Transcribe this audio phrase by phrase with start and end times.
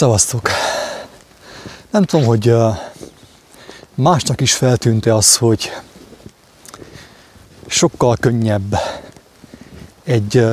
[0.00, 0.50] Szevasztok!
[1.90, 2.54] Nem tudom, hogy
[3.94, 5.70] másnak is feltűnte az, hogy
[7.66, 8.78] sokkal könnyebb
[10.04, 10.46] egy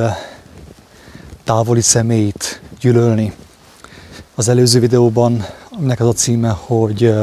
[1.44, 3.32] távoli személyt gyűlölni.
[4.34, 7.02] Az előző videóban, aminek az a címe, hogy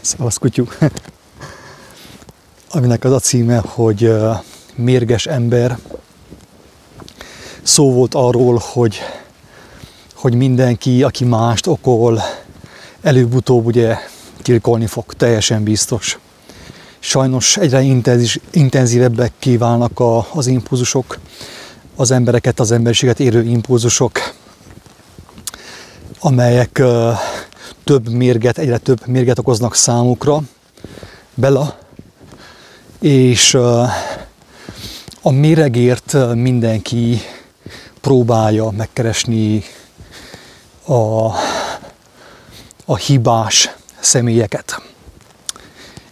[0.00, 0.66] Szavasz kutyú,
[2.70, 4.14] aminek az a címe, hogy
[4.74, 5.78] mérges ember.
[7.62, 8.98] Szó volt arról, hogy
[10.16, 12.22] hogy mindenki, aki mást okol,
[13.02, 13.96] előbb-utóbb ugye
[14.42, 16.18] tilkolni fog, teljesen biztos.
[16.98, 17.82] Sajnos egyre
[18.50, 21.18] intenzívebbek kívánnak a, az impulzusok,
[21.96, 24.34] az embereket, az emberiséget érő impulzusok,
[26.20, 27.18] amelyek uh,
[27.84, 30.42] több mérget, egyre több mérget okoznak számukra,
[31.34, 31.78] Bella,
[33.00, 33.88] és uh,
[35.22, 37.20] a méregért mindenki
[38.00, 39.62] próbálja megkeresni
[40.86, 41.26] a,
[42.84, 44.82] a hibás személyeket.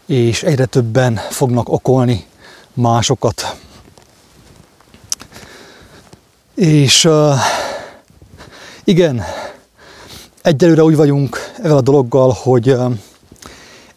[0.06, 2.27] És egyre többen fognak okolni
[2.72, 3.56] másokat.
[6.55, 7.34] És uh,
[8.84, 9.25] igen,
[10.42, 12.92] egyelőre úgy vagyunk ezzel a dologgal, hogy uh,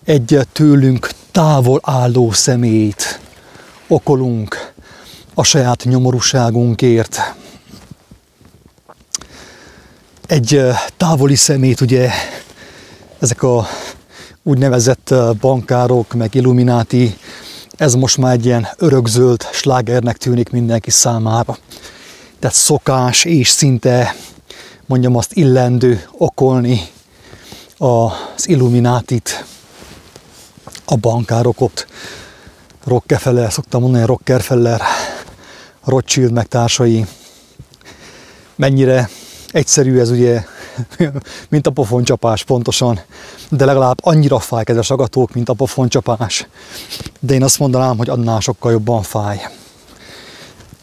[0.05, 3.19] egy tőlünk távol álló személyt
[3.87, 4.73] okolunk
[5.33, 7.35] a saját nyomorúságunkért,
[10.27, 10.61] egy
[10.97, 12.09] távoli szemét, ugye
[13.19, 13.67] ezek a
[14.43, 17.17] úgynevezett bankárok, meg illumináti,
[17.77, 21.57] ez most már egy ilyen örökzöld slágernek tűnik mindenki számára.
[22.39, 24.15] Tehát szokás és szinte,
[24.85, 26.81] mondjam azt, illendő okolni
[27.77, 29.45] az illuminátit,
[30.85, 31.87] a bankárokot,
[32.85, 34.81] Rockefeller, szoktam mondani, Rockefeller,
[35.83, 37.05] Rothschild meg társai,
[38.55, 39.09] mennyire
[39.51, 40.43] egyszerű ez ugye,
[41.49, 42.99] mint a pofoncsapás pontosan,
[43.49, 46.47] de legalább annyira fáj, kedves agatók, mint a pofoncsapás.
[47.19, 49.47] De én azt mondanám, hogy annál sokkal jobban fáj.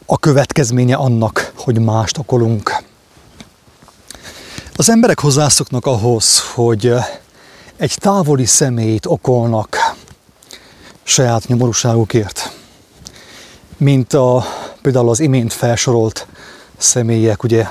[0.06, 2.82] A következménye annak, hogy mást okolunk.
[4.76, 6.94] Az emberek hozzászoknak ahhoz, hogy
[7.76, 9.76] egy távoli személyt okolnak
[11.02, 12.52] saját nyomorúságukért.
[13.76, 14.44] Mint a,
[14.82, 16.26] például az imént felsorolt
[16.76, 17.66] személyek, ugye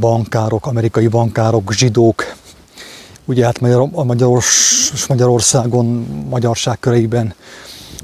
[0.00, 2.34] bankárok, amerikai bankárok, zsidók,
[3.24, 5.86] ugye hát Magyar, Magyarors, Magyarországon,
[6.30, 7.34] magyarság köreiben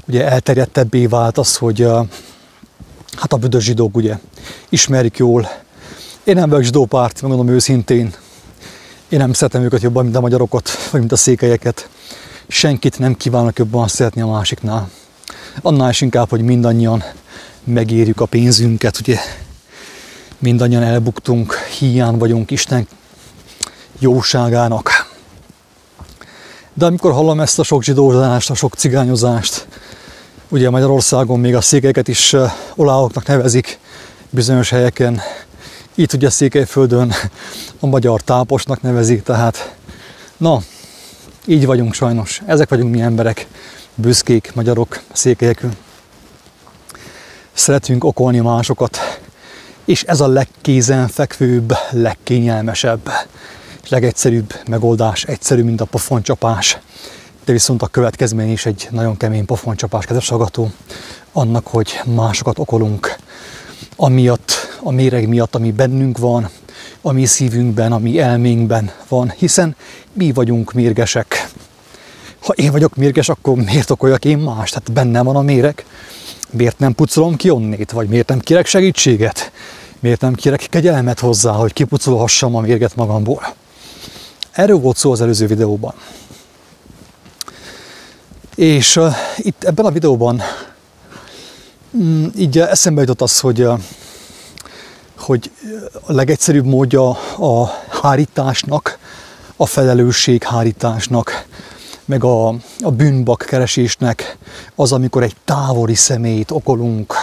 [0.07, 1.87] ugye elterjedtebbé vált az, hogy
[3.15, 4.17] hát a büdös zsidók ugye
[4.69, 5.49] ismerik jól.
[6.23, 8.13] Én nem vagyok zsidópárt, megmondom őszintén.
[9.09, 11.89] Én nem szeretem őket jobban, mint a magyarokat, vagy mint a székelyeket.
[12.47, 14.89] Senkit nem kívánok jobban szeretni a másiknál.
[15.61, 17.03] Annál is inkább, hogy mindannyian
[17.63, 19.17] megérjük a pénzünket, ugye
[20.43, 22.87] mindannyian elbuktunk, hiány vagyunk Isten
[23.99, 25.11] jóságának.
[26.73, 29.67] De amikor hallom ezt a sok zsidózást, a sok cigányozást,
[30.49, 32.35] ugye Magyarországon még a székelyeket is
[32.75, 33.79] oláoknak nevezik
[34.29, 35.21] bizonyos helyeken,
[35.95, 37.13] itt ugye Székelyföldön
[37.79, 39.75] a magyar táposnak nevezik, tehát
[40.37, 40.61] na,
[41.45, 42.41] így vagyunk sajnos.
[42.45, 43.47] Ezek vagyunk mi emberek,
[43.95, 45.71] büszkék, magyarok, székelyekül.
[47.53, 49.21] Szeretünk okolni másokat,
[49.85, 53.09] és ez a legkézenfekvőbb, legkényelmesebb,
[53.89, 56.77] legegyszerűbb megoldás, egyszerű, mint a pofoncsapás,
[57.45, 60.71] de viszont a következmény is egy nagyon kemény pofoncsapás, kedves agató,
[61.31, 63.15] annak, hogy másokat okolunk,
[63.95, 64.51] amiatt,
[64.83, 66.49] a méreg miatt, ami bennünk van,
[67.01, 69.75] a mi szívünkben, a mi elménkben van, hiszen
[70.13, 71.49] mi vagyunk mérgesek.
[72.39, 74.69] Ha én vagyok mérges, akkor miért okoljak én más?
[74.69, 75.85] Tehát bennem van a méreg,
[76.53, 79.51] miért nem pucolom ki onnét, vagy miért nem kérek segítséget,
[79.99, 83.55] miért nem kérek kegyelmet hozzá, hogy kipucolhassam a mérget magamból.
[84.51, 85.93] Erről volt szó az előző videóban.
[88.55, 90.41] És uh, itt ebben a videóban
[91.91, 93.79] um, így eszembe jutott az, hogy, uh,
[95.17, 95.51] hogy
[96.05, 97.71] a legegyszerűbb módja a
[98.01, 98.99] hárításnak,
[99.55, 101.45] a felelősség hárításnak,
[102.05, 102.47] meg a,
[102.79, 104.37] a bűnbak keresésnek
[104.75, 107.13] az, amikor egy távoli személyt okolunk.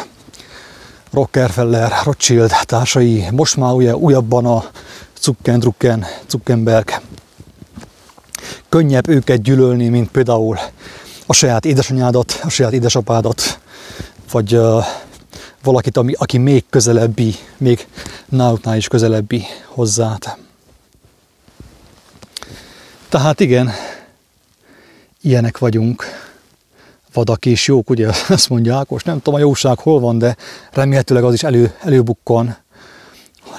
[1.13, 4.65] Rockefeller, Rothschild társai, most már ugye újabban a
[5.21, 7.01] Zuckendrucken, Zuckerberg.
[8.69, 10.59] Könnyebb őket gyűlölni, mint például
[11.27, 13.61] a saját édesanyádat, a saját édesapádat,
[14.33, 14.85] vagy uh,
[15.63, 17.87] valakit, ami, aki még közelebbi, még
[18.29, 20.37] náluknál is közelebbi hozzád.
[23.09, 23.71] Tehát igen,
[25.21, 26.05] ilyenek vagyunk,
[27.13, 30.37] vadak és jók, ugye azt mondja Ákos, nem tudom a jóság hol van, de
[30.73, 32.57] remélhetőleg az is elő, előbukkan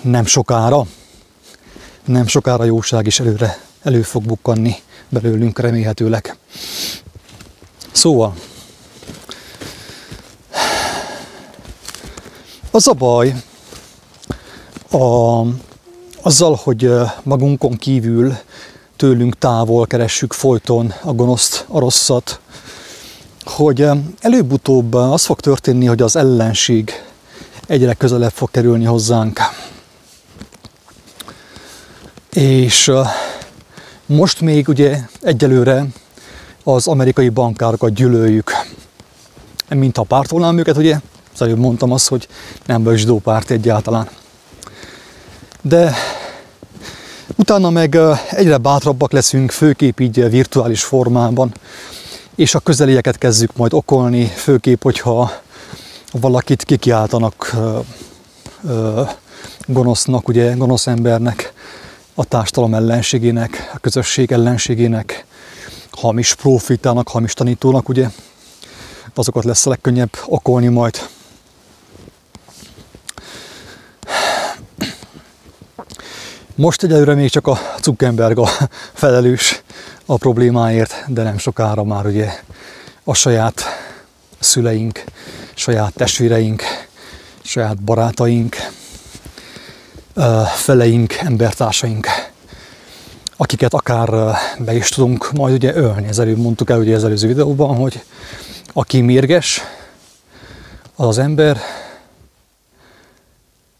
[0.01, 0.85] nem sokára.
[2.05, 4.75] nem sokára jóság is előre elő fog bukkanni
[5.09, 6.37] belőlünk remélhetőleg.
[7.91, 8.35] Szóval,
[12.71, 13.35] az a baj,
[14.91, 15.41] a,
[16.21, 16.91] azzal, hogy
[17.23, 18.37] magunkon kívül
[19.01, 22.39] tőlünk távol keressük folyton a gonoszt, a rosszat,
[23.43, 23.87] hogy
[24.19, 26.91] előbb-utóbb az fog történni, hogy az ellenség
[27.67, 29.39] egyre közelebb fog kerülni hozzánk.
[32.33, 32.91] És
[34.05, 35.85] most még ugye egyelőre
[36.63, 38.51] az amerikai bankárokat gyűlöljük.
[39.69, 40.99] Mint ha pártolnám őket, ugye?
[41.33, 42.27] Szóval mondtam azt, hogy
[42.65, 44.09] nem vagy zsidó párt egyáltalán.
[45.61, 45.93] De
[47.35, 47.97] utána meg
[48.29, 51.53] egyre bátrabbak leszünk, főképp így virtuális formában,
[52.35, 55.31] és a közelieket kezdjük majd okolni, főképp, hogyha
[56.11, 57.55] valakit kikiáltanak
[59.65, 61.53] gonosznak, ugye gonosz embernek,
[62.15, 65.25] a társadalom ellenségének, a közösség ellenségének,
[65.91, 68.09] hamis profitának, hamis tanítónak, ugye,
[69.13, 70.99] azokat lesz a legkönnyebb okolni majd.
[76.61, 78.49] Most egyelőre még csak a Zuckerberg a
[78.93, 79.61] felelős
[80.05, 82.29] a problémáért, de nem sokára már ugye
[83.03, 83.61] a saját
[84.39, 85.03] szüleink,
[85.53, 86.63] saját testvéreink,
[87.41, 88.55] saját barátaink,
[90.55, 92.07] feleink, embertársaink,
[93.37, 94.09] akiket akár
[94.59, 96.07] be is tudunk majd ugye ölni.
[96.07, 98.03] Ez előbb mondtuk el ugye az előző videóban, hogy
[98.73, 99.61] aki mérges,
[100.95, 101.57] az az ember,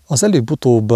[0.08, 0.94] az előbb-utóbb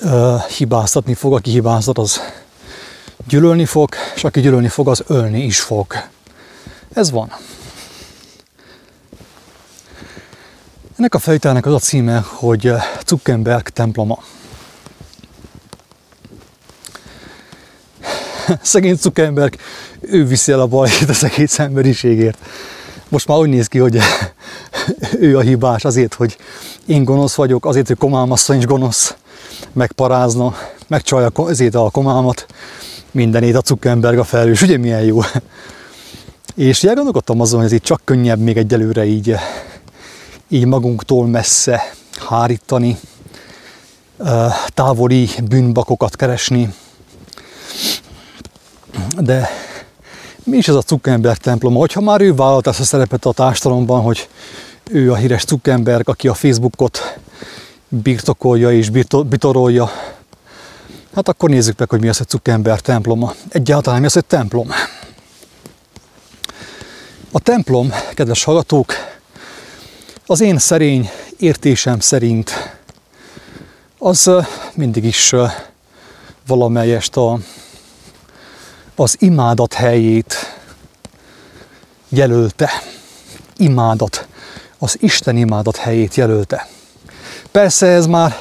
[0.00, 2.20] uh, hibáztatni fog, aki hibáztat, az
[3.28, 5.86] gyűlölni fog, és aki gyűlölni fog, az ölni is fog.
[6.92, 7.32] Ez van.
[10.98, 12.72] Ennek a fejtelnek az a címe, hogy
[13.06, 14.22] Zuckerberg temploma.
[18.62, 19.56] Szegény Zuckerberg,
[20.00, 22.38] ő viszi el a bajt az egész emberiségért.
[23.08, 23.98] Most már úgy néz ki, hogy
[25.20, 26.36] ő a hibás azért, hogy
[26.86, 29.14] én gonosz vagyok, azért, hogy komámasszony is gonosz,
[29.72, 30.54] megparázna,
[30.86, 32.46] megcsalja ezért a komámat,
[33.10, 35.20] mindenét a Zuckerberg a felelős, ugye milyen jó.
[36.54, 39.34] És ugye gondolkodtam azon, hogy ez itt csak könnyebb még egyelőre így,
[40.48, 41.94] így magunktól messze
[42.28, 42.98] hárítani,
[44.66, 46.74] távoli bűnbakokat keresni,
[49.18, 49.48] de
[50.44, 51.78] mi is ez a Zuckerberg temploma?
[51.78, 54.28] Hogyha már ő vállalt ezt a szerepet a társadalomban, hogy
[54.90, 57.18] ő a híres Zuckerberg, aki a Facebookot
[57.90, 58.90] birtokolja és
[59.28, 59.90] bitorolja,
[61.14, 63.34] hát akkor nézzük meg, hogy mi az, hogy Zuckerberg temploma.
[63.48, 64.68] Egyáltalán mi az, hogy templom.
[67.32, 68.92] A templom, kedves hallgatók,
[70.26, 72.50] az én szerény értésem szerint
[73.98, 74.30] az
[74.74, 75.34] mindig is
[76.46, 77.38] valamelyest a,
[78.94, 80.34] az imádat helyét
[82.08, 82.70] jelölte.
[83.56, 84.28] Imádat.
[84.78, 86.68] Az Isten imádat helyét jelölte.
[87.52, 88.36] Persze ez már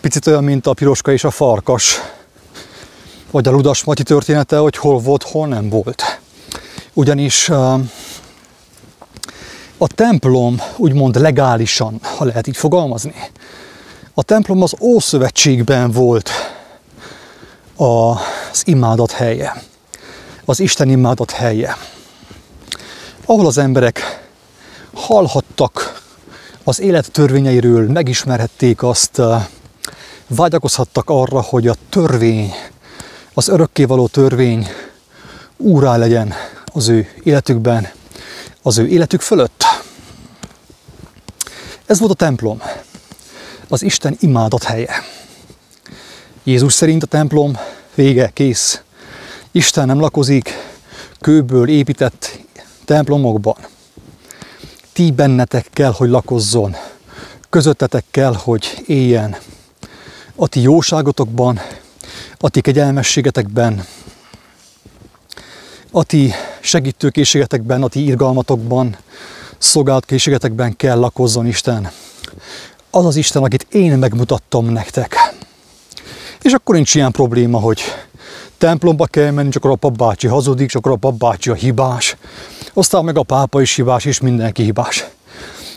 [0.00, 2.00] picit olyan, mint a piroska és a farkas,
[3.30, 6.20] vagy a Ludas Matyi története, hogy hol volt, hol nem volt.
[6.92, 7.48] Ugyanis
[9.78, 13.14] a templom úgymond legálisan, ha lehet így fogalmazni,
[14.14, 16.30] a templom az Ószövetségben volt
[17.76, 19.62] az imádat helye,
[20.44, 21.76] az Isten imádat helye,
[23.24, 24.28] ahol az emberek
[24.94, 26.02] hallhattak
[26.64, 29.22] az élet törvényeiről, megismerhették azt,
[30.26, 32.54] vágyakozhattak arra, hogy a törvény,
[33.34, 34.66] az örökkévaló törvény
[35.56, 36.34] úrá legyen
[36.72, 37.90] az ő életükben,
[38.62, 39.64] az ő életük fölött.
[41.86, 42.62] Ez volt a templom,
[43.68, 44.90] az Isten imádat helye.
[46.42, 47.58] Jézus szerint a templom
[47.94, 48.80] vége, kész.
[49.50, 50.50] Isten nem lakozik
[51.20, 52.38] kőből épített
[52.84, 53.56] templomokban.
[55.00, 56.76] Ti bennetek kell, hogy lakozzon.
[57.50, 59.36] Közöttetek kell, hogy éljen.
[60.36, 61.60] A ti jóságotokban,
[62.38, 63.84] a ti kegyelmességetekben,
[65.90, 68.96] a ti segítőkészségetekben, a ti irgalmatokban,
[69.58, 71.90] szolgálatkészségetekben kell lakozzon Isten.
[72.90, 75.16] Az az Isten, akit én megmutattam nektek.
[76.42, 77.80] És akkor nincs ilyen probléma, hogy
[78.58, 82.16] templomba kell menni, csak akkor a papbácsi hazudik, csak akkor a papbácsi a hibás.
[82.72, 85.04] Aztán meg a pápa is hibás, és mindenki hibás.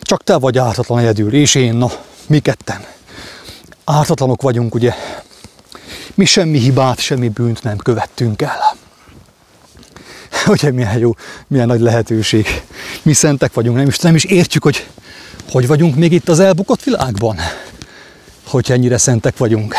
[0.02, 1.88] Csak te vagy ártatlan egyedül, és én, no,
[2.28, 2.86] mi ketten.
[3.84, 4.94] Ártatlanok vagyunk, ugye?
[6.14, 8.76] Mi semmi hibát, semmi bűnt nem követtünk el.
[10.48, 11.16] Ugye milyen jó,
[11.48, 12.62] milyen nagy lehetőség.
[13.02, 14.88] Mi szentek vagyunk, nem is, nem is értjük, hogy
[15.52, 17.38] hogy vagyunk még itt az elbukott világban.
[18.48, 19.76] hogyha ennyire szentek vagyunk.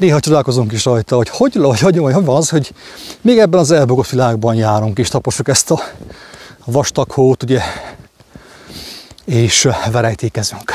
[0.00, 2.72] Néha csodálkozunk is rajta, hogy hogy, hogy, hogy, hogy van az, hogy
[3.20, 5.80] még ebben az elbogott világban járunk, és taposuk ezt a
[6.64, 7.60] vastag hót, ugye,
[9.24, 10.74] és verejtékezünk.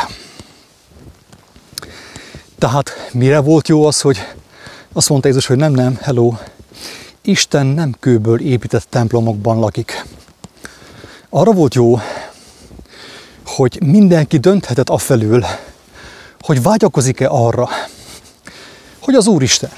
[2.57, 4.17] Tehát mire volt jó az, hogy
[4.93, 6.33] azt mondta Jézus, hogy nem, nem, hello,
[7.21, 10.05] Isten nem kőből épített templomokban lakik.
[11.29, 11.99] Arra volt jó,
[13.45, 15.45] hogy mindenki dönthetett afelől,
[16.39, 17.69] hogy vágyakozik-e arra,
[19.05, 19.71] hogy az Úristen,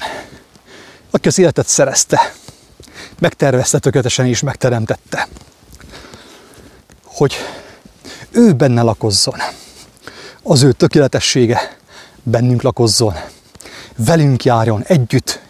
[1.10, 2.32] aki az életet szerezte,
[3.18, 5.28] megtervezte tökéletesen és megteremtette,
[7.04, 7.36] hogy
[8.30, 9.38] ő benne lakozzon,
[10.42, 11.76] az ő tökéletessége
[12.22, 13.14] bennünk lakozzon,
[13.96, 15.40] velünk járjon, együtt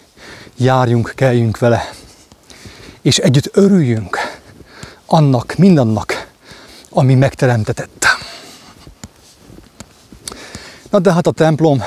[0.56, 1.90] járjunk, kelljünk vele,
[3.02, 4.18] és együtt örüljünk
[5.06, 6.28] annak, mindannak,
[6.90, 8.06] ami megteremtetett.
[10.90, 11.82] Na de hát a templom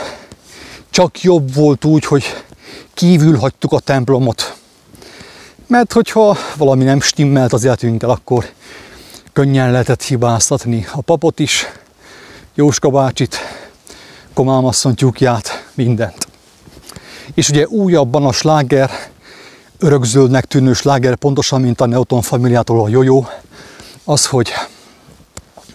[0.91, 2.23] csak jobb volt úgy, hogy
[2.93, 4.55] kívül hagytuk a templomot.
[5.67, 8.49] Mert hogyha valami nem stimmelt az életünkkel, akkor
[9.33, 11.65] könnyen lehetett hibáztatni a papot is,
[12.55, 13.37] Jóska bácsit,
[14.33, 16.27] Komámasszony tyúkját, mindent.
[17.33, 18.91] És ugye újabban a sláger,
[19.79, 23.25] örökzöldnek tűnő sláger, pontosan, mint a Neoton familiától a Jojo,
[24.03, 24.51] az, hogy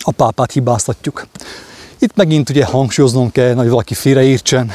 [0.00, 1.26] a pápát hibáztatjuk.
[1.98, 4.72] Itt megint ugye hangsúlyoznom kell, hogy valaki félreértsen,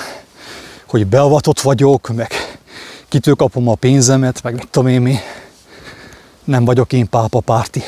[0.92, 2.32] hogy beavatott vagyok, meg
[3.08, 5.16] kitől kapom a pénzemet, meg mit tudom én mi.
[6.44, 7.84] Nem vagyok én pápa párti.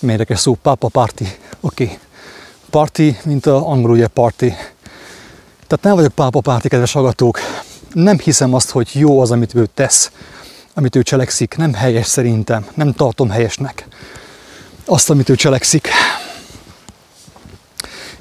[0.00, 1.24] Érdekes szó, pápa párti.
[1.60, 1.84] Oké.
[1.84, 1.98] Okay.
[2.70, 4.46] Parti, mint a angol ugye party.
[5.66, 7.38] Tehát nem vagyok pápa párti, kedves hallgatók.
[7.92, 10.10] Nem hiszem azt, hogy jó az, amit ő tesz,
[10.74, 11.56] amit ő cselekszik.
[11.56, 12.66] Nem helyes szerintem.
[12.74, 13.86] Nem tartom helyesnek
[14.84, 15.88] azt, amit ő cselekszik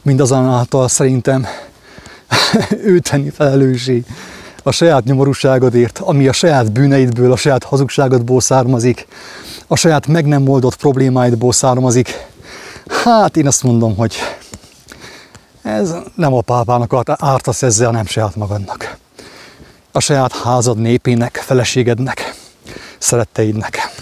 [0.02, 1.48] mindazonáltal szerintem
[2.92, 4.04] ő tenni felelőssé
[4.68, 9.08] a saját nyomorúságodért, ami a saját bűneidből, a saját hazugságodból származik,
[9.68, 12.26] a saját meg nem oldott problémáidból származik.
[12.88, 14.16] Hát én azt mondom, hogy
[15.62, 18.98] ez nem a pápának ártasz ezzel, hanem saját magadnak.
[19.92, 22.36] A saját házad népének, feleségednek,
[22.98, 23.96] szeretteidnek.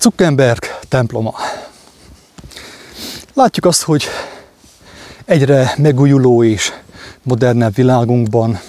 [0.00, 1.34] Zuckerberg temploma.
[3.34, 4.04] Látjuk azt, hogy
[5.24, 6.72] egyre megújuló és
[7.22, 8.60] modernebb világunkban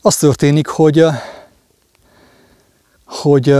[0.00, 1.06] az történik, hogy
[3.06, 3.54] hogy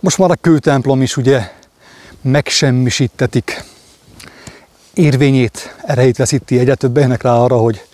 [0.00, 1.52] most már a kőtemplom is ugye
[2.22, 3.64] megsemmisítetik
[4.94, 7.86] érvényét, erejét veszíti egyre több rá arra, hogy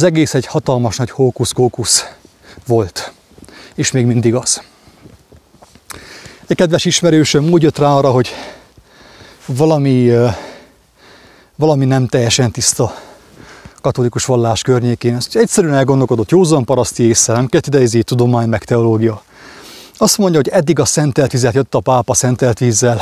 [0.00, 2.04] az egész egy hatalmas nagy hókusz-kókusz
[2.66, 3.12] volt,
[3.74, 4.62] és még mindig az.
[6.46, 8.28] Egy kedves ismerősöm úgy jött rá arra, hogy
[9.46, 10.12] valami,
[11.56, 12.94] valami nem teljesen tiszta
[13.80, 15.14] katolikus vallás környékén.
[15.14, 19.22] Ezt egyszerűen elgondolkodott józan paraszti észre, nem idejézi tudomány meg teológia.
[19.96, 23.00] Azt mondja, hogy eddig a szentelt vizet jött a pápa szentelt vízzel,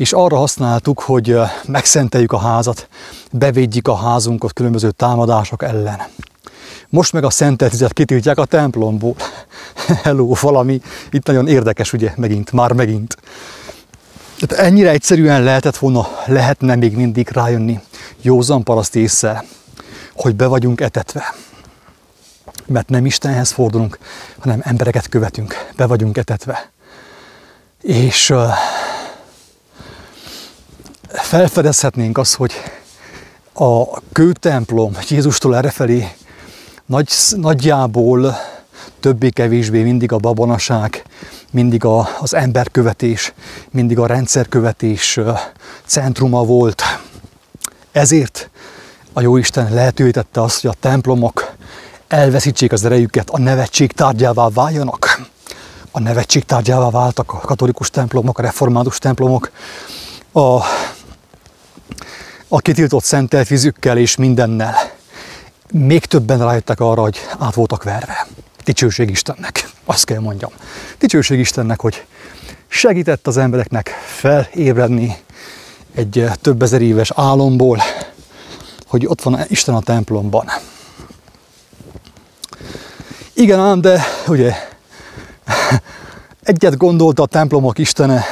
[0.00, 2.88] és arra használtuk, hogy megszenteljük a házat,
[3.32, 6.00] bevédjük a házunkat különböző támadások ellen.
[6.88, 9.14] Most meg a szentelt vizet kitiltják a templomból.
[10.02, 10.80] Hello, valami
[11.10, 13.16] itt nagyon érdekes, ugye, megint, már megint.
[14.38, 17.80] Tehát ennyire egyszerűen lehetett volna, lehetne még mindig rájönni
[18.22, 19.44] józan paraszt észre,
[20.14, 21.34] hogy be vagyunk etetve.
[22.66, 23.98] Mert nem Istenhez fordulunk,
[24.38, 26.70] hanem embereket követünk, be vagyunk etetve.
[27.82, 28.50] És uh,
[31.12, 32.52] felfedezhetnénk azt, hogy
[33.52, 36.08] a kőtemplom Jézustól errefelé
[36.86, 38.36] nagy, nagyjából
[39.00, 41.02] többé-kevésbé mindig a babonaság,
[41.50, 43.32] mindig a, az emberkövetés,
[43.70, 45.20] mindig a rendszerkövetés
[45.84, 46.82] centruma volt.
[47.92, 48.50] Ezért
[49.12, 51.52] a Jóisten lehetővé tette azt, hogy a templomok
[52.08, 55.28] elveszítsék az erejüket, a nevetség tárgyává váljanak.
[55.90, 59.50] A nevetség tárgyává váltak a katolikus templomok, a református templomok,
[60.32, 60.60] a
[62.48, 64.74] a kitiltott szentelt vízükkel és mindennel.
[65.72, 68.26] Még többen rájöttek arra, hogy át voltak verve.
[68.64, 70.50] Dicsőség Istennek, azt kell mondjam.
[70.98, 72.04] Dicsőség Istennek, hogy
[72.68, 75.16] segített az embereknek felébredni
[75.94, 77.82] egy több ezer éves álomból,
[78.86, 80.46] hogy ott van Isten a templomban.
[83.32, 84.54] Igen ám, de ugye
[86.42, 88.24] egyet gondolta a templomok Istene,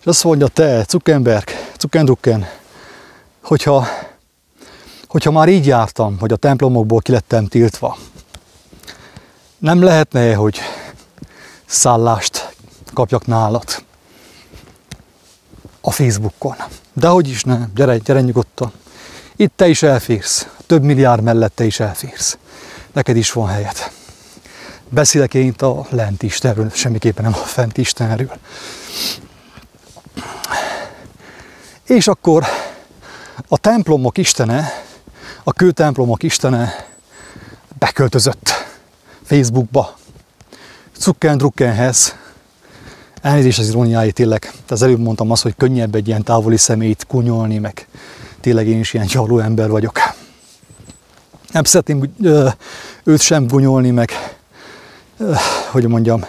[0.00, 1.48] és azt mondja, te, Zuckerberg,
[1.82, 2.46] Zuckerducken,
[3.40, 3.86] hogyha,
[5.06, 7.96] hogyha már így jártam, hogy a templomokból kilettem tiltva,
[9.58, 10.58] nem lehetne, hogy
[11.66, 12.54] szállást
[12.92, 13.64] kapjak nálad
[15.80, 16.56] a Facebookon.
[16.92, 18.72] De hogy is ne, gyere, gyere nyugodtan.
[19.36, 22.38] Itt te is elférsz, több milliárd mellett te is elférsz.
[22.92, 23.90] Neked is van helyed.
[24.88, 28.38] Beszélek én itt a lent Istenről, semmiképpen nem a fent Istenről.
[31.94, 32.44] És akkor
[33.48, 34.68] a templomok istene,
[35.44, 36.86] a kőtemplomok istene
[37.78, 38.52] beköltözött
[39.22, 39.96] Facebookba,
[40.98, 42.16] Zuckendruckenhez,
[43.22, 47.06] elnézést az iróniái tényleg, tehát az előbb mondtam azt, hogy könnyebb egy ilyen távoli szemét
[47.06, 47.86] kunyolni, meg
[48.40, 49.98] tényleg én is ilyen csaló ember vagyok.
[51.50, 52.14] Nem szeretném
[53.04, 54.10] őt sem gunyolni, meg
[55.70, 56.24] hogy mondjam,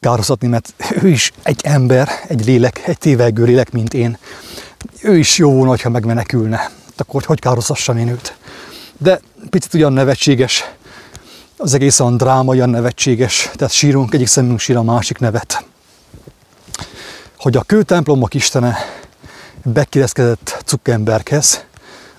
[0.00, 4.18] kározatni, mert ő is egy ember, egy lélek, egy tévegő lélek, mint én.
[5.02, 6.70] Ő is jó volna, ha megmenekülne.
[6.96, 8.36] Akkor hogy kározhassam én őt?
[8.98, 9.20] De
[9.50, 10.64] picit ugyan nevetséges,
[11.56, 15.64] az egész olyan dráma, olyan nevetséges, tehát sírunk, egyik szemünk sír a másik nevet.
[17.38, 18.76] Hogy a kőtemplomok istene
[19.64, 21.64] bekérezkedett Zuckerberghez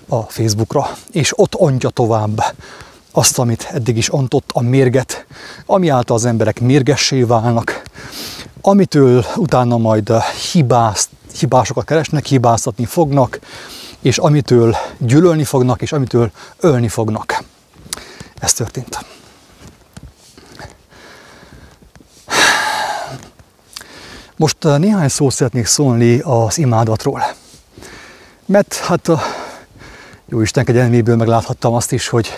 [0.08, 2.44] a Facebookra, és ott ontja tovább
[3.12, 5.26] azt, amit eddig is ontott, a mérget,
[5.66, 7.82] ami által az emberek mérgessé válnak,
[8.60, 10.12] amitől utána majd
[10.52, 11.08] hibázt,
[11.38, 13.38] hibásokat keresnek, hibáztatni fognak,
[14.00, 17.42] és amitől gyűlölni fognak, és amitől ölni fognak.
[18.38, 19.04] Ez történt.
[24.36, 27.22] Most néhány szót szeretnék szólni az imádatról.
[28.46, 29.20] Mert hát a
[30.28, 32.28] jó Isten kegyelméből megláthattam azt is, hogy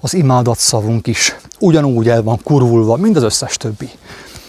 [0.00, 3.90] az imádat szavunk is ugyanúgy el van kurvulva, mint az összes többi.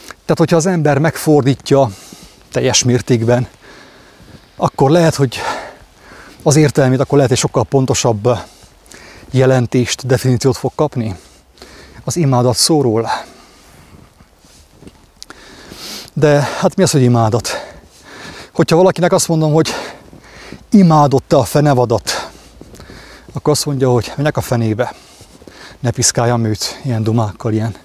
[0.06, 1.92] Tehát, hogyha az ember megfordítja
[2.52, 3.48] teljes mértékben,
[4.64, 5.40] akkor lehet, hogy
[6.44, 8.30] az értelmét, akkor lehet egy sokkal pontosabb
[9.32, 11.16] jelentést, definíciót fog kapni
[12.04, 13.10] az imádat szóról.
[16.14, 17.50] De hát mi az, hogy imádat?
[18.52, 19.70] Hogyha valakinek azt mondom, hogy
[20.70, 22.30] imádott te a fenevadat,
[23.34, 24.96] akkor azt mondja, hogy menjek a fenébe
[25.80, 27.76] ne piszkáljam őt ilyen dumákkal, ilyen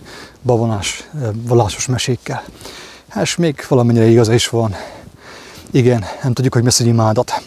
[0.43, 2.43] babonás, eh, vallásos mesékkel.
[3.09, 4.75] Hát, és még valamennyire igaza is van.
[5.71, 7.43] Igen, nem tudjuk, hogy mi az, hogy imádat.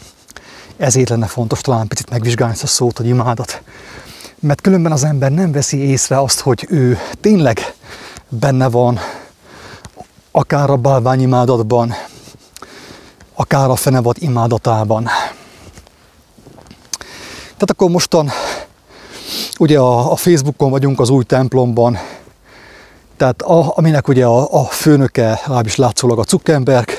[0.78, 3.62] Ezért lenne fontos talán picit megvizsgálni ezt a szót, hogy imádat.
[4.40, 7.74] Mert különben az ember nem veszi észre azt, hogy ő tényleg
[8.30, 9.00] benne van,
[10.32, 11.94] akár a bálványimádatban,
[13.34, 15.04] akár a fenevad imádatában.
[17.42, 18.32] Tehát akkor mostan
[19.60, 21.98] Ugye a, a Facebookon vagyunk az új templomban,
[23.18, 26.90] tehát a, aminek ugye a, a főnöke, legalábbis látszólag a Zuckerberg,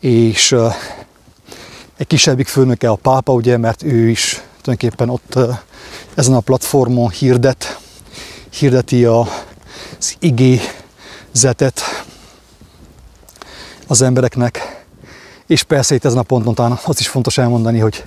[0.00, 0.56] és
[1.96, 5.38] egy kisebbik főnöke a pápa, ugye, mert ő is tulajdonképpen ott
[6.14, 7.78] ezen a platformon hirdet,
[8.50, 9.28] hirdeti a,
[9.98, 11.80] az igézetet
[13.86, 14.84] az embereknek.
[15.46, 18.04] És persze itt ezen a ponton talán azt is fontos elmondani, hogy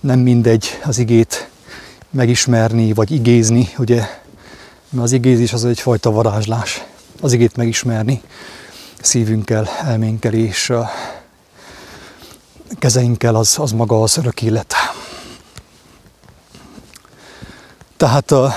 [0.00, 1.48] nem mindegy az igét
[2.10, 4.06] megismerni, vagy igézni, ugye,
[4.88, 6.84] mert az igézés az egyfajta varázslás,
[7.20, 8.22] az igét megismerni
[9.00, 10.72] szívünkkel, elménkkel és
[12.78, 14.74] kezeinkkel, az, az maga az örök élet.
[17.96, 18.52] Tehát a,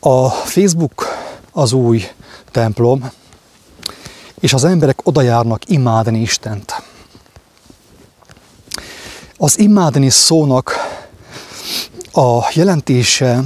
[0.00, 1.06] a Facebook
[1.52, 2.04] az új
[2.50, 3.10] templom,
[4.40, 6.82] és az emberek oda járnak imádni Istent.
[9.36, 10.72] Az imádni szónak
[12.12, 13.44] a jelentése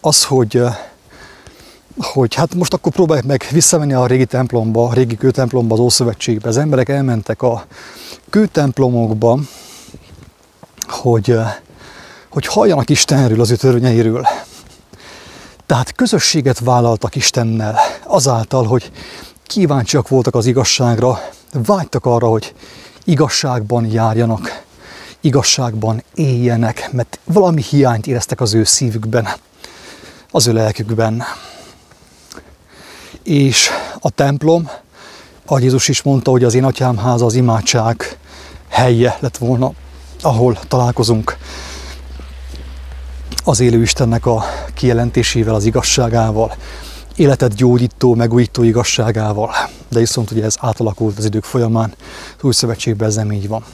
[0.00, 0.62] az, hogy,
[1.96, 6.48] hogy hát most akkor próbáljuk meg visszamenni a régi templomba, a régi kőtemplomba, az Ószövetségbe.
[6.48, 7.66] Az emberek elmentek a
[8.30, 9.38] kőtemplomokba,
[10.88, 11.36] hogy,
[12.28, 14.26] hogy halljanak Istenről, az ő törvényeiről.
[15.66, 18.90] Tehát közösséget vállaltak Istennel azáltal, hogy
[19.46, 21.20] kíváncsiak voltak az igazságra,
[21.52, 22.54] vágytak arra, hogy
[23.04, 24.62] igazságban járjanak,
[25.20, 29.28] igazságban éljenek, mert valami hiányt éreztek az ő szívükben,
[30.30, 31.22] az ő lelkükben.
[33.24, 34.70] És a templom,
[35.46, 38.18] ahogy Jézus is mondta, hogy az én atyám háza az imádság
[38.68, 39.72] helye lett volna,
[40.22, 41.36] ahol találkozunk
[43.44, 46.56] az élő Istennek a kijelentésével, az igazságával,
[47.16, 49.50] életet gyógyító, megújító igazságával.
[49.88, 51.94] De viszont ugye ez átalakult az idők folyamán,
[52.36, 53.64] az új szövetségben ez nem így van.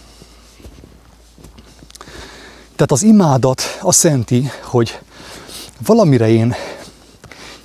[2.77, 4.99] Tehát az imádat azt jelenti, hogy
[5.87, 6.55] valamire én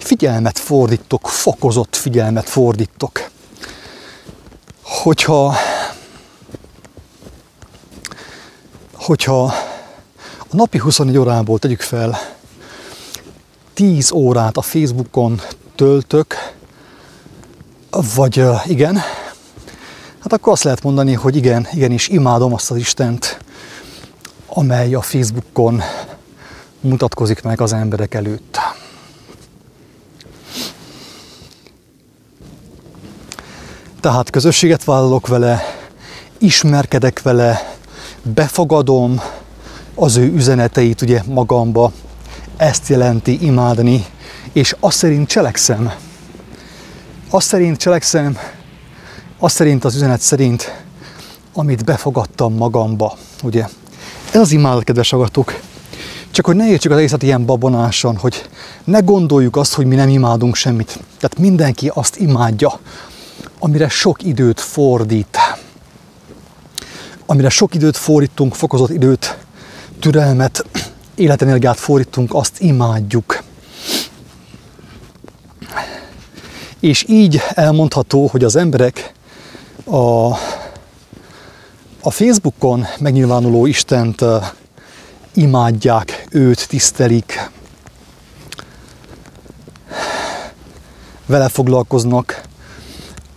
[0.06, 3.30] figyelmet fordítok, fokozott figyelmet fordítok.
[4.82, 5.56] Hogyha,
[8.94, 9.54] hogyha
[10.56, 12.20] A napi 24 órából tegyük fel,
[13.74, 15.42] 10 órát a Facebookon
[15.76, 16.36] töltök,
[18.16, 18.96] vagy igen,
[20.20, 23.40] hát akkor azt lehet mondani, hogy igen, igenis imádom azt az Istent,
[24.48, 25.82] amely a Facebookon
[26.80, 28.58] mutatkozik meg az emberek előtt.
[34.06, 35.62] Tehát közösséget vállalok vele,
[36.38, 37.76] ismerkedek vele,
[38.22, 39.22] befogadom
[39.96, 41.92] az ő üzeneteit ugye magamba,
[42.58, 44.06] ezt jelenti imádni,
[44.54, 45.92] és azt szerint cselekszem.
[47.30, 48.38] Azt szerint cselekszem,
[49.40, 50.84] azt szerint az üzenet szerint,
[51.54, 53.68] amit befogadtam magamba, ugye.
[54.32, 55.60] Ez az imádat, kedves agatok.
[56.32, 58.50] Csak hogy ne értsük az egészet ilyen babonásan, hogy
[58.84, 61.00] ne gondoljuk azt, hogy mi nem imádunk semmit.
[61.20, 62.80] Tehát mindenki azt imádja,
[63.60, 65.38] amire sok időt fordít.
[67.26, 69.38] Amire sok időt fordítunk, fokozott időt,
[70.00, 70.66] türelmet,
[71.16, 73.44] életenergiát fordítunk, azt imádjuk.
[76.80, 79.14] És így elmondható, hogy az emberek
[79.84, 80.32] a,
[82.02, 84.22] a Facebookon megnyilvánuló Istent
[85.34, 87.50] imádják, őt tisztelik,
[91.26, 92.42] vele foglalkoznak,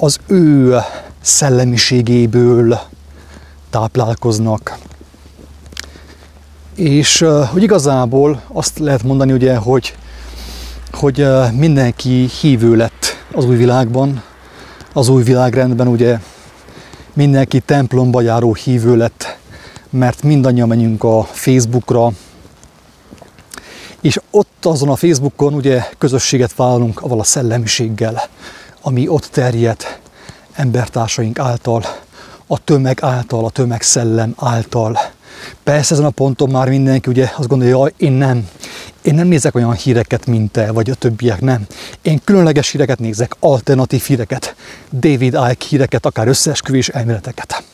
[0.01, 0.79] az ő
[1.21, 2.79] szellemiségéből
[3.71, 4.79] táplálkoznak.
[6.75, 9.97] És hogy igazából azt lehet mondani, ugye, hogy,
[10.93, 14.23] hogy mindenki hívő lett az új világban,
[14.93, 16.19] az új világrendben, ugye.
[17.13, 19.39] Mindenki templomba járó hívő lett,
[19.91, 22.13] mert mindannyian menjünk a Facebookra,
[24.01, 28.23] és ott azon a Facebookon ugye közösséget vállalunk avval a szellemiséggel,
[28.89, 29.99] ami ott terjed
[30.53, 31.85] embertársaink által,
[32.47, 34.99] a tömeg által, a tömegszellem által.
[35.63, 38.49] Persze ezen a ponton már mindenki ugye azt gondolja, hogy én nem,
[39.03, 41.67] én nem nézek olyan híreket, mint te, vagy a többiek, nem.
[42.03, 44.55] Én különleges híreket nézek, alternatív híreket,
[44.93, 47.65] David Icke híreket, akár összeesküvés elméleteket.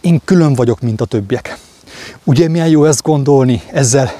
[0.00, 1.58] Én külön vagyok, mint a többiek.
[2.24, 4.12] Ugye milyen jó ezt gondolni, ezzel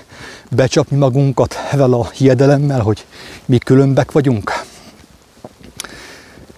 [0.51, 3.07] becsapni magunkat ezzel a hiedelemmel, hogy
[3.47, 4.66] mi különbek vagyunk?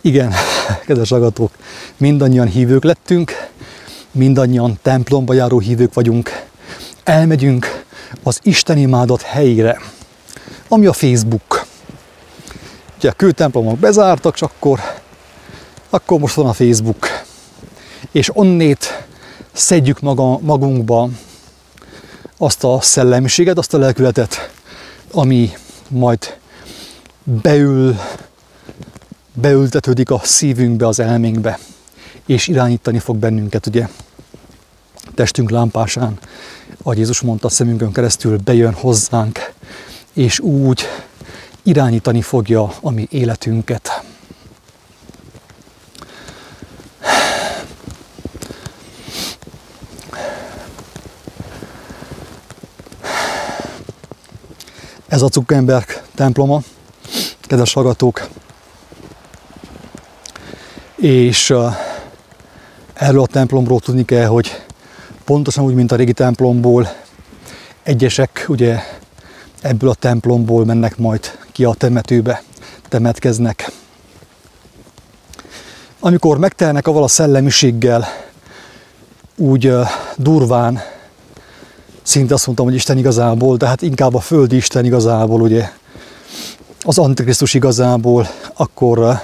[0.01, 0.33] Igen,
[0.87, 1.53] kedves agatók,
[1.97, 3.49] mindannyian hívők lettünk,
[4.11, 6.47] mindannyian templomba járó hívők vagyunk.
[7.05, 7.85] Elmegyünk
[8.23, 9.81] az Isten imádat helyére,
[10.69, 11.67] ami a Facebook.
[12.99, 14.81] Ugye a kőtemplomok bezártak, és akkor,
[15.91, 17.07] akkor most van a Facebook.
[18.13, 19.07] És onnét
[19.53, 21.09] szedjük maga, magunkba
[22.39, 24.51] azt a szellemiséget, azt a lelkületet,
[25.13, 25.51] ami
[25.89, 26.37] majd
[27.25, 27.97] beül,
[29.41, 31.59] beültetődik a szívünkbe, az elménkbe,
[32.27, 33.89] és irányítani fog bennünket, ugye,
[35.15, 36.19] testünk lámpásán,
[36.83, 39.53] ahogy Jézus mondta, szemünkön keresztül bejön hozzánk,
[40.13, 40.83] és úgy
[41.63, 44.03] irányítani fogja a mi életünket.
[55.09, 56.63] Ez a Zuckerberg temploma,
[57.41, 58.29] kedves hallgatók.
[61.01, 61.55] És
[62.95, 64.63] erről a templomról tudni kell, hogy
[65.25, 66.89] pontosan úgy, mint a régi templomból,
[67.83, 68.79] egyesek ugye
[69.61, 72.43] ebből a templomból mennek majd ki a temetőbe,
[72.89, 73.71] temetkeznek.
[76.01, 78.07] Amikor megtelnek avval a szellemiséggel,
[79.37, 79.73] úgy
[80.17, 80.81] durván,
[82.03, 85.71] szinte azt mondtam, hogy Isten igazából, de hát inkább a földi Isten igazából, ugye,
[86.81, 89.21] az Antikrisztus igazából, akkor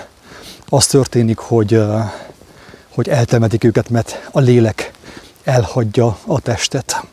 [0.75, 1.83] az történik, hogy,
[2.89, 4.91] hogy eltemetik őket, mert a lélek
[5.45, 7.05] elhagyja a testet.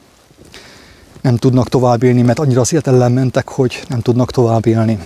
[1.21, 4.99] Nem tudnak tovább élni, mert annyira az ellen mentek, hogy nem tudnak tovább élni.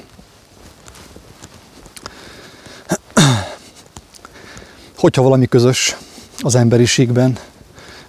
[4.97, 5.97] Hogyha valami közös
[6.39, 7.37] az emberiségben,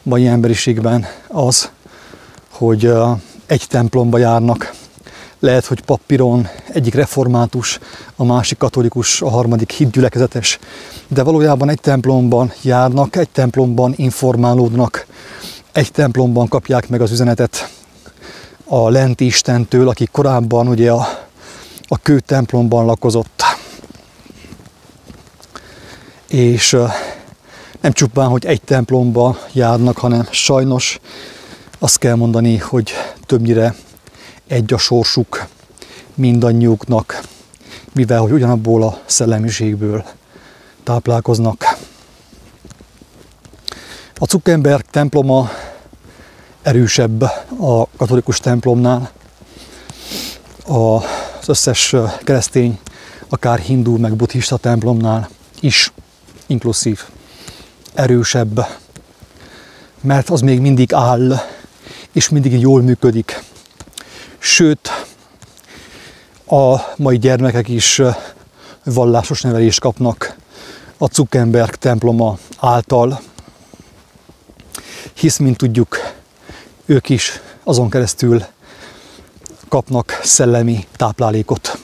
[0.02, 1.70] vagy emberiségben az,
[2.50, 2.92] hogy
[3.46, 4.74] egy templomba járnak,
[5.40, 7.78] lehet, hogy papíron egyik református,
[8.16, 10.58] a másik katolikus, a harmadik hitgyülekezetes,
[11.08, 15.06] de valójában egy templomban járnak, egy templomban informálódnak,
[15.72, 17.70] egy templomban kapják meg az üzenetet
[18.64, 21.08] a lenti Istentől, aki korábban ugye a,
[21.88, 23.42] a kő templomban lakozott.
[26.28, 26.76] És
[27.80, 30.98] nem csupán, hogy egy templomba járnak, hanem sajnos
[31.78, 32.92] azt kell mondani, hogy
[33.26, 33.74] többnyire
[34.46, 35.46] egy a sorsuk
[36.14, 37.20] mindannyiuknak,
[37.92, 40.04] mivel hogy ugyanabból a szellemiségből
[40.82, 41.76] táplálkoznak.
[44.14, 45.50] A Zuckerberg temploma
[46.62, 47.22] erősebb
[47.60, 49.10] a katolikus templomnál.
[50.66, 52.78] Az összes keresztény,
[53.28, 55.28] akár hindu, meg buddhista templomnál
[55.60, 55.92] is
[56.46, 57.04] inkluszív,
[57.94, 58.66] erősebb,
[60.00, 61.40] mert az még mindig áll,
[62.12, 63.42] és mindig jól működik.
[64.46, 64.90] Sőt,
[66.46, 68.02] a mai gyermekek is
[68.84, 70.36] vallásos nevelést kapnak
[70.98, 73.20] a Zuckerberg temploma által,
[75.14, 75.96] hisz, mint tudjuk,
[76.84, 78.44] ők is azon keresztül
[79.68, 81.78] kapnak szellemi táplálékot.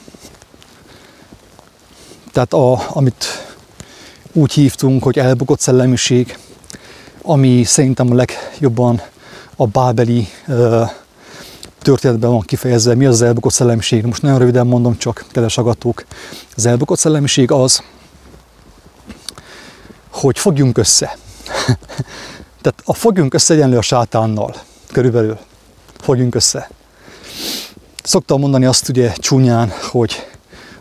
[2.31, 3.25] Tehát a, amit
[4.31, 6.37] úgy hívtunk, hogy elbukott szellemiség,
[7.21, 9.01] ami szerintem a legjobban
[9.55, 10.89] a bábeli uh,
[11.83, 14.05] történetben van kifejezve, mi az, az elbukott szellemiség.
[14.05, 16.05] Most nagyon röviden mondom csak, kedves agatók.
[16.55, 17.83] Az elbukott szellemiség az,
[20.09, 21.17] hogy fogjunk össze.
[22.61, 24.55] Tehát a fogjunk össze egyenlő a sátánnal,
[24.91, 25.37] körülbelül.
[25.99, 26.69] Fogjunk össze.
[28.03, 30.27] Szoktam mondani azt ugye csúnyán, hogy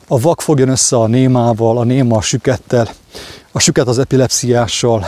[0.09, 2.89] a vak fogjon össze a némával, a néma a sükettel,
[3.53, 5.07] a süket az epilepsziással,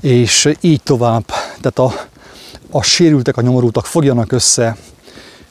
[0.00, 1.26] és így tovább.
[1.60, 2.06] Tehát a,
[2.76, 4.76] a sérültek, a nyomorultak fogjanak össze,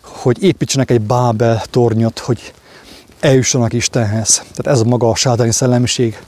[0.01, 2.53] hogy építsenek egy Bábel tornyot, hogy
[3.19, 4.43] eljussanak Istenhez.
[4.53, 6.19] Tehát ez maga a sátáni szellemiség,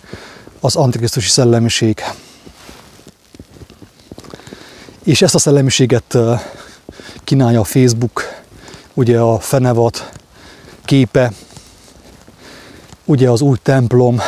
[0.60, 2.04] az antikrisztusi szellemiség.
[5.04, 6.18] És ezt a szellemiséget
[7.24, 8.22] kínálja a Facebook,
[8.94, 10.12] ugye a fenevad
[10.86, 11.32] képe,
[13.06, 14.20] ugye az új templom,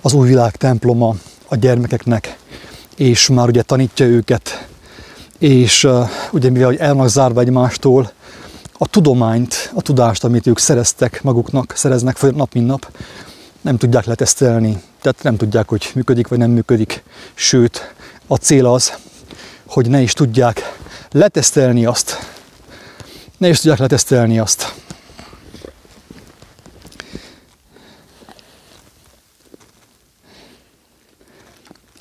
[0.00, 1.14] az új világ temploma
[1.48, 2.36] a gyermekeknek,
[2.96, 4.68] és már ugye tanítja őket,
[5.40, 5.88] és
[6.30, 8.12] ugye mivel el vannak zárva egymástól,
[8.72, 12.92] a tudományt, a tudást, amit ők szereztek maguknak, szereznek nap mint nap,
[13.60, 17.02] nem tudják letesztelni, tehát nem tudják, hogy működik vagy nem működik.
[17.34, 17.94] Sőt,
[18.26, 18.92] a cél az,
[19.66, 20.78] hogy ne is tudják
[21.10, 22.18] letesztelni azt.
[23.36, 24.74] Ne is tudják letesztelni azt.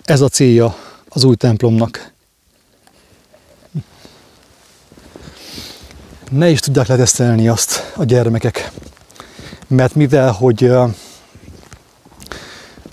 [0.04, 0.76] Ez a célja
[1.10, 2.09] az új templomnak.
[6.30, 8.72] Ne is tudják letesztelni azt a gyermekek,
[9.68, 10.72] mert mivel, hogy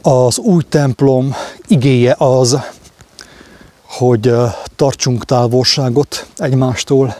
[0.03, 1.35] az új templom
[1.67, 2.59] igéje az,
[3.83, 4.35] hogy
[4.77, 7.17] tartsunk távolságot egymástól,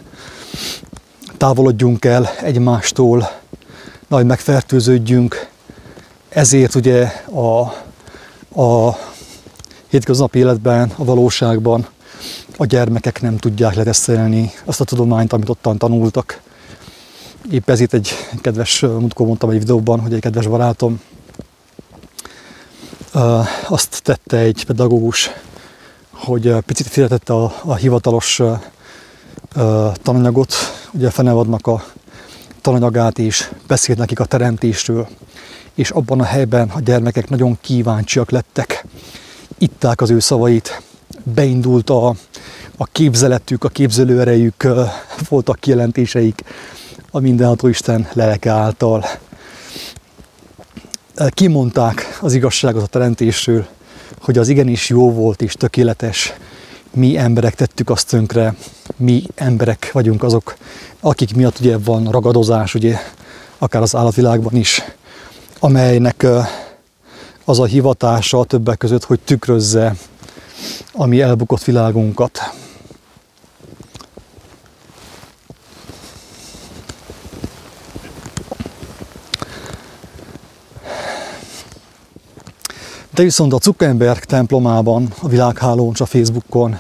[1.37, 3.31] távolodjunk el egymástól,
[4.09, 5.49] nagy megfertőződjünk.
[6.29, 7.03] Ezért ugye
[7.35, 7.61] a,
[8.63, 8.99] a
[9.89, 11.87] hétköznapi életben, a valóságban
[12.57, 16.41] a gyermekek nem tudják letesztelni azt a tudományt, amit ottan tanultak.
[17.51, 21.01] Épp ezért egy kedves, múltkor mondtam egy videóban, hogy egy kedves barátom
[23.69, 25.31] azt tette egy pedagógus,
[26.11, 28.43] hogy picit félretette a, a hivatalos
[30.03, 30.55] tananyagot,
[30.93, 31.85] ugye Fenevadnak a
[32.61, 35.09] tananyagát is, beszélt nekik a teremtésről,
[35.75, 38.87] és abban a helyben a gyermekek nagyon kíváncsiak lettek,
[39.59, 40.83] itták az ő szavait,
[41.35, 42.15] beindult a,
[42.77, 44.69] a képzeletük, a képzelőerejük,
[45.29, 46.43] voltak kijelentéseik
[47.11, 49.05] a mindenható Isten lelke által.
[51.29, 53.67] Kimondták az igazságot a teremtésről,
[54.21, 56.33] hogy az igenis jó volt és tökéletes,
[56.95, 58.55] mi emberek tettük azt tönkre,
[58.97, 60.57] mi emberek vagyunk azok,
[61.01, 62.99] akik miatt ugye van ragadozás, ugye
[63.59, 64.83] akár az állatvilágban is,
[65.59, 66.27] amelynek
[67.45, 69.95] az a hivatása többek között, hogy tükrözze
[70.97, 72.39] a mi elbukott világunkat.
[83.15, 86.79] De viszont a Zuckerberg templomában, a világhálón a Facebookon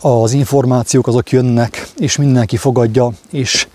[0.00, 3.66] az információk azok jönnek, és mindenki fogadja, és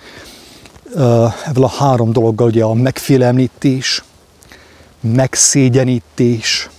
[1.45, 4.03] ebből a három dologgal ugye a megfélemlítés,
[5.01, 6.69] megszégyenítés,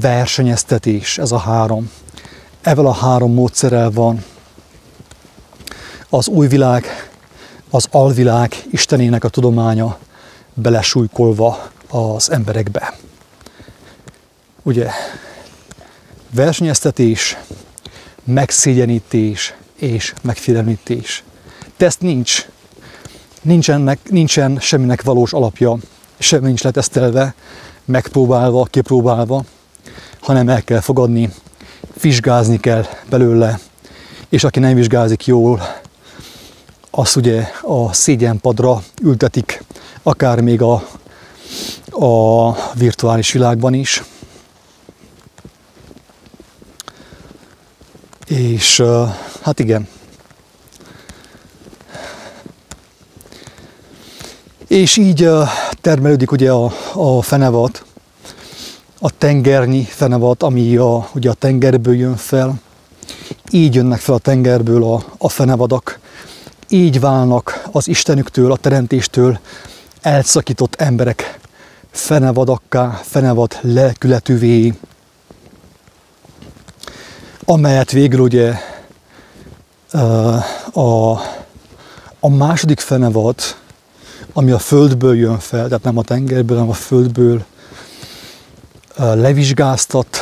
[0.00, 1.90] versenyeztetés, ez a három.
[2.62, 4.24] Evel a három módszerrel van
[6.08, 7.10] az új világ,
[7.70, 9.98] az alvilág Istenének a tudománya
[10.54, 12.96] belesújkolva az emberekbe.
[14.62, 14.90] Ugye,
[16.30, 17.36] versenyeztetés,
[18.24, 21.24] megszégyenítés és megfélemlítés.
[21.76, 22.46] Teszt nincs.
[23.42, 25.76] Nincsenek, nincsen semminek valós alapja,
[26.18, 27.34] semmi nincs letesztelve,
[27.84, 29.44] megpróbálva, kipróbálva,
[30.24, 31.30] hanem el kell fogadni,
[32.00, 33.58] vizsgázni kell belőle,
[34.28, 35.62] és aki nem vizsgázik jól,
[36.90, 39.62] azt ugye a szégyenpadra ültetik,
[40.02, 40.88] akár még a,
[41.90, 44.02] a virtuális világban is.
[48.26, 48.82] És
[49.42, 49.88] hát igen.
[54.68, 55.28] És így
[55.80, 57.82] termelődik ugye a, a fenevad,
[59.04, 62.60] a tengernyi fenevad, ami a, ugye a tengerből jön fel.
[63.50, 65.98] Így jönnek fel a tengerből a, a fenevadak.
[66.68, 69.38] Így válnak az Istenüktől, a teremtéstől
[70.00, 71.38] elszakított emberek
[71.90, 74.74] fenevadakká, fenevad lelkületűvé,
[77.44, 78.54] amelyet végül ugye
[80.72, 81.10] a,
[82.20, 83.36] a második fenevad,
[84.32, 87.44] ami a földből jön fel, tehát nem a tengerből, hanem a földből
[88.96, 90.18] levizsgáztat,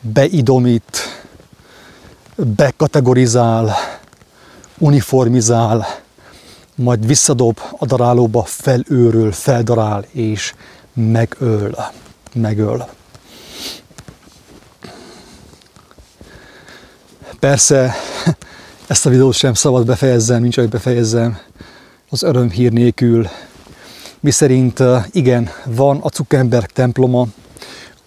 [0.00, 0.98] beidomít,
[2.36, 3.74] bekategorizál,
[4.78, 5.86] uniformizál,
[6.74, 10.54] majd visszadob a darálóba, felőről, feldarál és
[10.92, 11.76] megöl.
[12.34, 12.88] Megöl.
[17.38, 17.94] Persze
[18.86, 21.38] ezt a videót sem szabad befejezzem, nincs, hogy befejezzem
[22.10, 23.28] az örömhír nélkül.
[24.20, 27.26] Mi szerint igen, van a Zuckerberg temploma,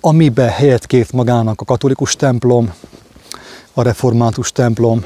[0.01, 2.73] amiben helyet kért magának a katolikus templom,
[3.73, 5.05] a református templom,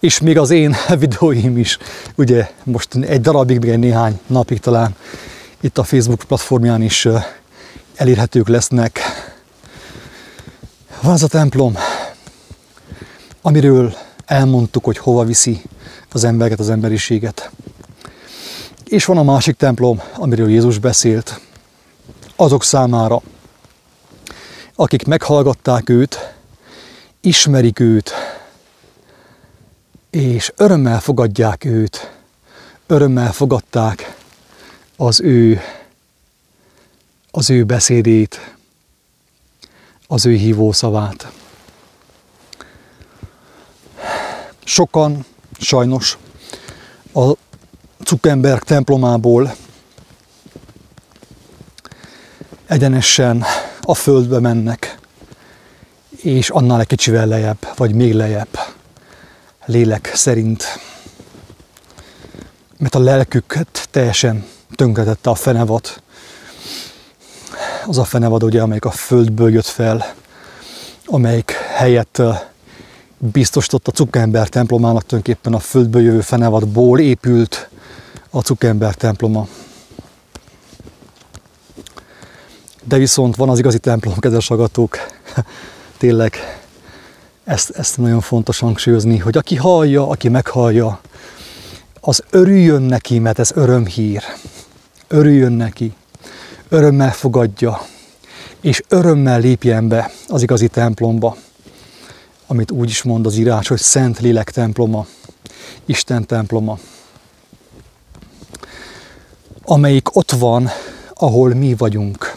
[0.00, 1.78] és még az én videóim is,
[2.16, 4.96] ugye most egy darabig, még egy néhány napig talán
[5.60, 7.08] itt a Facebook platformján is
[7.94, 9.00] elérhetők lesznek.
[11.00, 11.76] Van az a templom,
[13.42, 13.94] amiről
[14.26, 15.62] elmondtuk, hogy hova viszi
[16.12, 17.50] az embereket, az emberiséget.
[18.84, 21.40] És van a másik templom, amiről Jézus beszélt,
[22.36, 23.20] azok számára,
[24.74, 26.34] akik meghallgatták őt,
[27.20, 28.12] ismerik őt,
[30.10, 32.12] és örömmel fogadják őt,
[32.86, 34.16] örömmel fogadták
[34.96, 35.60] az ő,
[37.30, 38.54] az ő beszédét,
[40.06, 41.30] az ő hívó szavát.
[44.64, 45.24] Sokan
[45.58, 46.18] sajnos
[47.14, 47.32] a
[48.04, 49.54] Zuckerberg templomából
[52.72, 53.44] egyenesen
[53.80, 54.98] a földbe mennek,
[56.22, 58.58] és annál egy kicsivel lejjebb, vagy még lejjebb,
[59.64, 60.64] lélek szerint.
[62.78, 66.02] Mert a lelküket teljesen tönkretette a fenevad.
[67.86, 70.14] Az a fenevad, ugye, amelyik a földből jött fel,
[71.06, 72.22] amelyik helyett
[73.18, 77.68] biztosított a Cukember templomának tulajdonképpen a földből jövő fenevadból épült
[78.30, 79.48] a Cukember temploma.
[82.84, 84.96] De viszont van az igazi templom, kedves agatók,
[85.98, 86.34] tényleg
[87.44, 91.00] ezt, ezt nagyon fontos hangsúlyozni, hogy aki hallja, aki meghallja,
[92.00, 94.22] az örüljön neki, mert ez örömhír.
[95.08, 95.92] Örüljön neki,
[96.68, 97.80] örömmel fogadja,
[98.60, 101.36] és örömmel lépjen be az igazi templomba,
[102.46, 105.06] amit úgy is mond az írás, hogy Szent Lélek temploma,
[105.84, 106.78] Isten temploma,
[109.64, 110.70] amelyik ott van,
[111.14, 112.31] ahol mi vagyunk,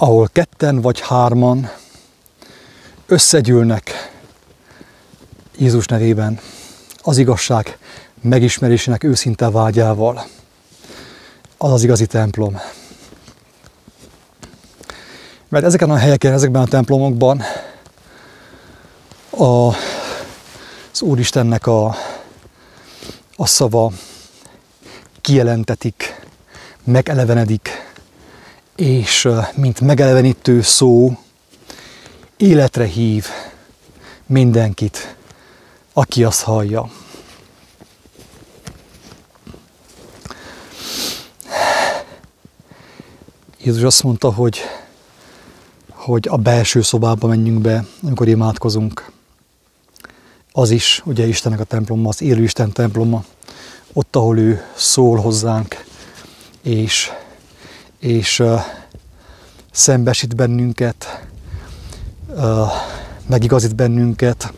[0.00, 1.70] ahol ketten vagy hárman
[3.06, 4.12] összegyűlnek
[5.56, 6.40] Jézus nevében
[7.02, 7.78] az igazság
[8.20, 10.26] megismerésének őszinte vágyával.
[11.56, 12.58] Az az igazi templom.
[15.48, 17.42] Mert ezeken a helyeken, ezekben a templomokban
[19.30, 19.68] a,
[20.92, 21.96] az Úristennek a,
[23.36, 23.92] a szava
[25.20, 26.26] kijelentetik,
[26.84, 27.87] megelevenedik,
[28.78, 31.18] és mint megelevenítő szó
[32.36, 33.26] életre hív
[34.26, 35.16] mindenkit,
[35.92, 36.90] aki azt hallja.
[43.62, 44.58] Jézus azt mondta, hogy,
[45.90, 49.10] hogy a belső szobába menjünk be, amikor imádkozunk.
[50.52, 53.24] Az is, ugye Istennek a temploma, az élő Isten temploma,
[53.92, 55.84] ott, ahol ő szól hozzánk,
[56.62, 57.10] és,
[57.98, 58.60] és uh,
[59.70, 61.26] szembesít bennünket,
[63.26, 64.52] megigazít bennünket,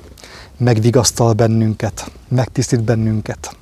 [0.56, 3.56] megvigasztal bennünket, megtisztít bennünket.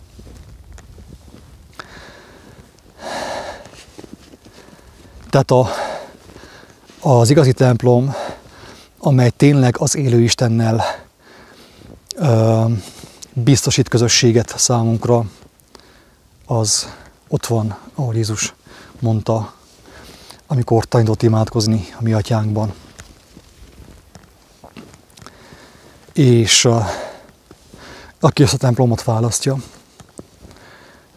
[5.31, 5.69] Tehát a,
[7.01, 8.15] az igazi templom,
[8.99, 10.85] amely tényleg az élő Istennel
[12.15, 12.65] ö,
[13.33, 15.25] biztosít közösséget számunkra,
[16.47, 16.89] az
[17.29, 18.55] ott van, ahol Jézus
[19.01, 19.53] mondta,
[20.51, 22.75] amikor tanított imádkozni a mi atyánkban.
[26.13, 26.69] És
[28.21, 29.57] aki ezt a templomot választja,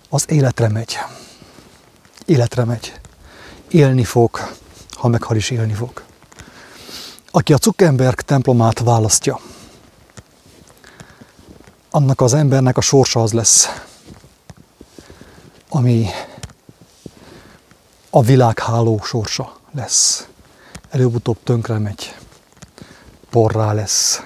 [0.09, 0.97] az életre megy.
[2.25, 2.93] Életre megy.
[3.69, 4.39] Élni fog,
[4.97, 6.03] ha meghal is élni fog.
[7.31, 9.39] Aki a Zuckerberg templomát választja,
[11.89, 13.83] annak az embernek a sorsa az lesz,
[15.69, 16.07] ami
[18.13, 20.27] a világháló sorsa lesz.
[20.89, 22.15] Előbb-utóbb tönkre megy,
[23.29, 24.21] porrá lesz,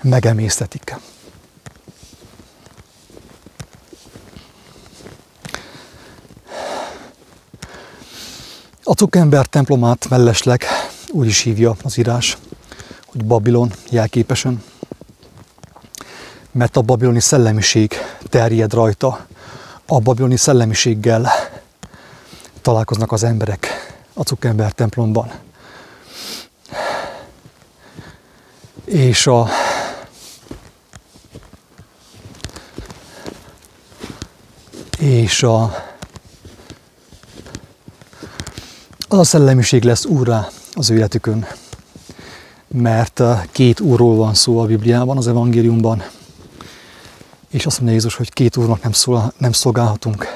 [0.00, 0.96] megemésztetik.
[8.82, 10.64] A cukember templomát mellesleg
[11.08, 12.38] úgy is hívja az írás,
[13.06, 14.62] hogy Babilon jelképesen,
[16.52, 17.94] mert a babiloni szellemiség
[18.28, 19.26] terjed rajta.
[19.90, 21.28] A babiloni szellemiséggel
[22.62, 23.66] találkoznak az emberek
[24.14, 25.30] a cukember templomban.
[28.84, 29.48] És a
[34.98, 35.86] és a
[39.08, 41.46] az a szellemiség lesz úrrá az ő életükön.
[42.66, 46.02] Mert uh, két úrról van szó a Bibliában, az evangéliumban,
[47.48, 50.26] és azt mondja Jézus, hogy két úrnak nem, szól, nem szolgálhatunk,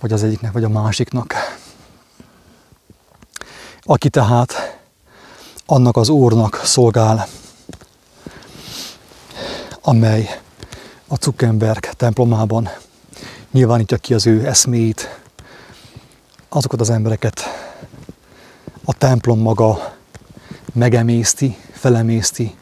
[0.00, 1.34] vagy az egyiknek, vagy a másiknak.
[3.82, 4.78] Aki tehát
[5.66, 7.26] annak az úrnak szolgál,
[9.80, 10.40] amely
[11.08, 12.68] a Zuckerberg templomában
[13.50, 15.20] nyilvánítja ki az ő eszméit,
[16.48, 17.42] azokat az embereket
[18.84, 19.94] a templom maga
[20.72, 22.54] megemészti, felemészti,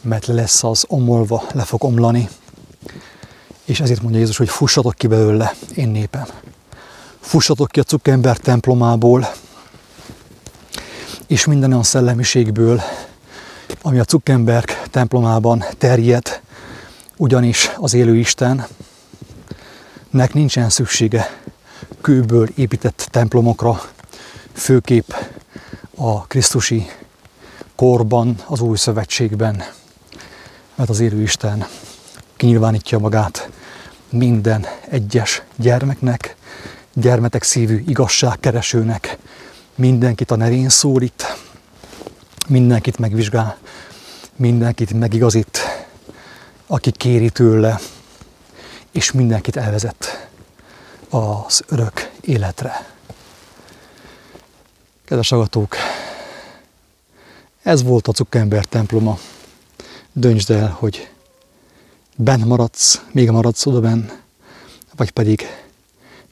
[0.00, 2.28] mert le lesz az omolva, le fog omlani.
[3.64, 6.26] És ezért mondja Jézus, hogy fussatok ki belőle, én népem.
[7.20, 9.28] Fussatok ki a cukember templomából,
[11.26, 12.82] és minden olyan szellemiségből,
[13.82, 16.40] ami a Zuckerberg templomában terjed,
[17.16, 18.68] ugyanis az élő Istennek
[20.32, 21.40] nincsen szüksége
[22.00, 23.82] kőből épített templomokra,
[24.52, 25.10] főképp
[25.94, 26.86] a Krisztusi
[27.76, 29.64] korban, az új szövetségben,
[30.74, 31.66] mert az élő Isten
[32.36, 33.50] kinyilvánítja magát
[34.10, 36.36] minden egyes gyermeknek,
[36.94, 39.18] gyermetek szívű igazságkeresőnek,
[39.74, 41.36] mindenkit a nevén szólít,
[42.48, 43.56] mindenkit megvizsgál,
[44.36, 45.58] mindenkit megigazít,
[46.66, 47.80] aki kéri tőle,
[48.90, 50.28] és mindenkit elvezet
[51.10, 52.86] az örök életre.
[55.04, 55.76] Kedves agatók,
[57.62, 59.18] ez volt a Cukember temploma.
[60.12, 61.10] Döntsd el, hogy
[62.16, 64.08] benn maradsz, még maradsz oda benn,
[64.96, 65.42] vagy pedig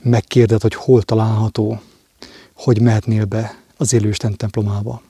[0.03, 1.80] megkérded, hogy hol található,
[2.53, 5.03] hogy mehetnél be az élőisten templomába.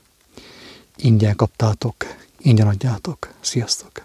[0.97, 1.95] Ingyen kaptátok,
[2.39, 3.33] ingyen adjátok.
[3.41, 4.03] Sziasztok!